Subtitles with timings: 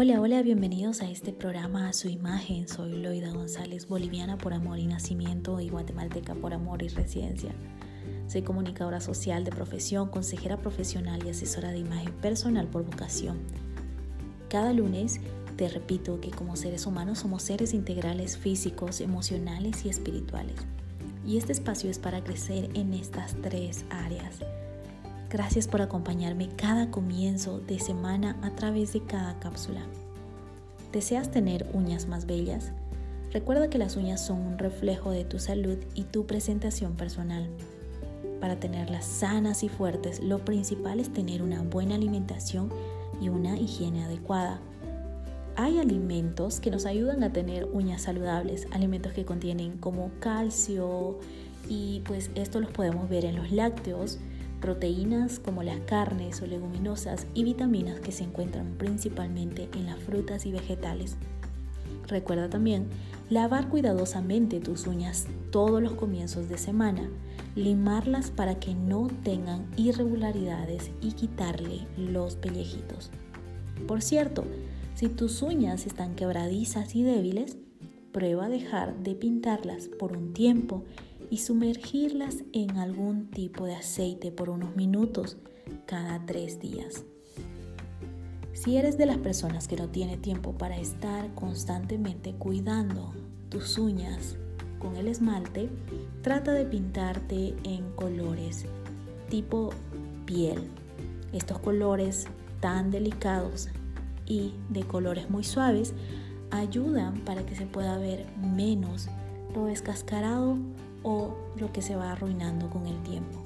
[0.00, 2.68] Hola, hola, bienvenidos a este programa A Su Imagen.
[2.68, 7.52] Soy Loida González, boliviana por amor y nacimiento y guatemalteca por amor y residencia.
[8.28, 13.38] Soy comunicadora social de profesión, consejera profesional y asesora de imagen personal por vocación.
[14.48, 15.18] Cada lunes
[15.56, 20.60] te repito que como seres humanos somos seres integrales físicos, emocionales y espirituales.
[21.26, 24.38] Y este espacio es para crecer en estas tres áreas
[25.30, 29.82] Gracias por acompañarme cada comienzo de semana a través de cada cápsula.
[30.90, 32.72] ¿Deseas tener uñas más bellas?
[33.30, 37.46] Recuerda que las uñas son un reflejo de tu salud y tu presentación personal.
[38.40, 42.72] Para tenerlas sanas y fuertes, lo principal es tener una buena alimentación
[43.20, 44.60] y una higiene adecuada.
[45.56, 51.18] Hay alimentos que nos ayudan a tener uñas saludables, alimentos que contienen como calcio
[51.68, 54.20] y pues esto los podemos ver en los lácteos,
[54.60, 60.46] proteínas como las carnes o leguminosas y vitaminas que se encuentran principalmente en las frutas
[60.46, 61.16] y vegetales.
[62.08, 62.88] Recuerda también
[63.28, 67.08] lavar cuidadosamente tus uñas todos los comienzos de semana,
[67.54, 73.10] limarlas para que no tengan irregularidades y quitarle los pellejitos.
[73.86, 74.44] Por cierto,
[74.94, 77.56] si tus uñas están quebradizas y débiles,
[78.12, 80.84] prueba a dejar de pintarlas por un tiempo
[81.30, 85.36] y sumergirlas en algún tipo de aceite por unos minutos
[85.86, 87.04] cada tres días.
[88.52, 93.12] Si eres de las personas que no tiene tiempo para estar constantemente cuidando
[93.48, 94.36] tus uñas
[94.78, 95.68] con el esmalte,
[96.22, 98.64] trata de pintarte en colores
[99.28, 99.70] tipo
[100.24, 100.68] piel.
[101.32, 102.26] Estos colores
[102.60, 103.68] tan delicados
[104.26, 105.94] y de colores muy suaves
[106.50, 109.08] ayudan para que se pueda ver menos
[109.54, 110.58] lo descascarado
[111.02, 113.38] o lo que se va arruinando con el tiempo.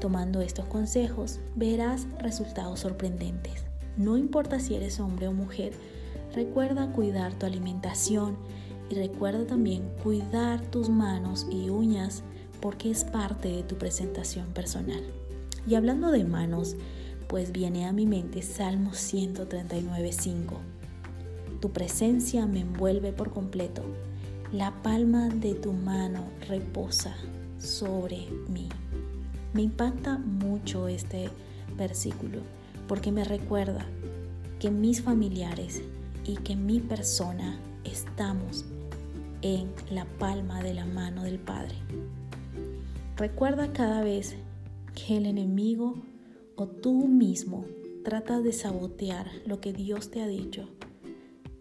[0.00, 3.64] Tomando estos consejos verás resultados sorprendentes.
[3.96, 5.72] No importa si eres hombre o mujer,
[6.34, 8.36] recuerda cuidar tu alimentación
[8.90, 12.22] y recuerda también cuidar tus manos y uñas
[12.60, 15.02] porque es parte de tu presentación personal.
[15.66, 16.76] Y hablando de manos,
[17.28, 20.54] pues viene a mi mente Salmo 139.5.
[21.60, 23.82] Tu presencia me envuelve por completo
[24.52, 27.16] la palma de tu mano reposa
[27.58, 28.68] sobre mí.
[29.54, 31.30] Me impacta mucho este
[31.74, 32.40] versículo
[32.86, 33.86] porque me recuerda
[34.58, 35.80] que mis familiares
[36.26, 38.66] y que mi persona estamos
[39.40, 41.76] en la palma de la mano del Padre.
[43.16, 44.36] Recuerda cada vez
[44.94, 45.94] que el enemigo
[46.56, 47.64] o tú mismo
[48.04, 50.68] trata de sabotear lo que Dios te ha dicho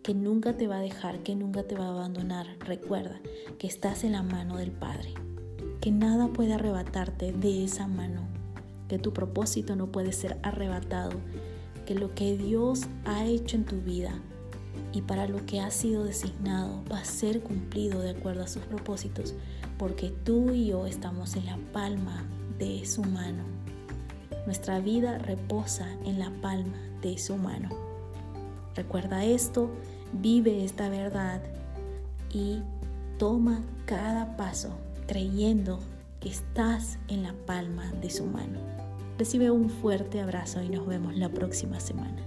[0.03, 2.47] que nunca te va a dejar, que nunca te va a abandonar.
[2.59, 3.19] Recuerda
[3.59, 5.13] que estás en la mano del Padre,
[5.79, 8.27] que nada puede arrebatarte de esa mano,
[8.87, 11.19] que tu propósito no puede ser arrebatado,
[11.85, 14.19] que lo que Dios ha hecho en tu vida
[14.93, 18.63] y para lo que ha sido designado va a ser cumplido de acuerdo a sus
[18.63, 19.35] propósitos,
[19.77, 22.25] porque tú y yo estamos en la palma
[22.57, 23.43] de su mano.
[24.45, 27.90] Nuestra vida reposa en la palma de su mano.
[28.75, 29.69] Recuerda esto,
[30.13, 31.41] vive esta verdad
[32.31, 32.61] y
[33.17, 34.77] toma cada paso
[35.07, 35.79] creyendo
[36.19, 38.59] que estás en la palma de su mano.
[39.17, 42.21] Recibe un fuerte abrazo y nos vemos la próxima semana.